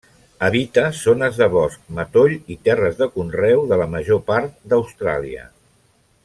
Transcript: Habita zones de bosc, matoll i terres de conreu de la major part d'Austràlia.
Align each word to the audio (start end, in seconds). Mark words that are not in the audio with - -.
Habita 0.45 0.85
zones 0.99 1.35
de 1.41 1.47
bosc, 1.55 1.83
matoll 1.99 2.33
i 2.55 2.57
terres 2.69 2.97
de 3.03 3.09
conreu 3.19 3.63
de 3.73 3.79
la 3.83 3.89
major 3.93 4.23
part 4.31 4.57
d'Austràlia. 4.73 5.47